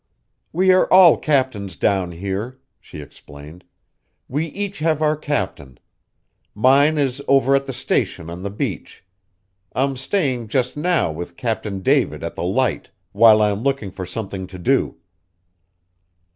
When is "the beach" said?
8.41-9.05